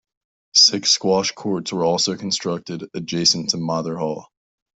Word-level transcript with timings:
Six 0.55 0.89
squash 0.89 1.31
courts 1.33 1.71
were 1.71 1.85
also 1.85 2.17
constructed, 2.17 2.89
adjacent 2.95 3.51
to 3.51 3.57
Mather 3.57 3.97
Hall. 3.99 4.31